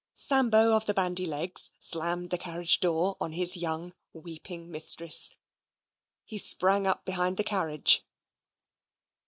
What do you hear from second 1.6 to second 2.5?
slammed the